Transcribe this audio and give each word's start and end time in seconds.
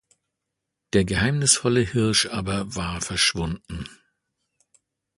Der 0.93 1.05
geheimnisvolle 1.05 1.81
Hirsch 1.81 2.25
aber 2.25 2.75
war 2.75 3.01
verschwunden. 3.01 3.87